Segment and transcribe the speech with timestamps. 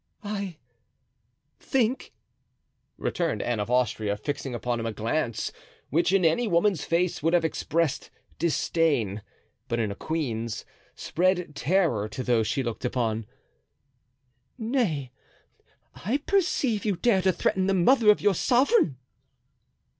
[0.23, 0.57] "I
[1.59, 2.11] think,"
[2.97, 5.51] returned Anne of Austria, fixing upon him a glance,
[5.91, 8.09] which in any woman's face would have expressed
[8.39, 9.21] disdain,
[9.67, 13.27] but in a queen's, spread terror to those she looked upon,
[14.57, 15.11] "nay,
[16.03, 18.97] I perceive you dare to threaten the mother of your sovereign."